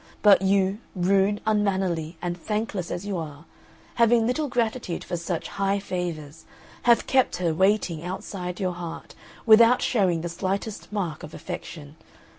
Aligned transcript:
But 0.23 0.41
you, 0.41 0.79
rude, 0.95 1.41
unmannerly, 1.45 2.17
and 2.23 2.35
thankless 2.35 2.89
as 2.89 3.05
you 3.05 3.19
are, 3.19 3.45
having 3.93 4.25
little 4.25 4.47
gratitude 4.47 5.03
for 5.03 5.15
such 5.15 5.47
high 5.47 5.77
favours, 5.77 6.45
have 6.89 7.05
kept 7.05 7.35
her 7.37 7.53
waiting 7.53 8.03
outside 8.03 8.59
your 8.59 8.73
heart, 8.73 9.13
without 9.45 9.83
showing 9.83 10.21
the 10.21 10.27
slightest 10.29 10.91
mark 10.91 11.21
of 11.21 11.35
affection. 11.35 11.97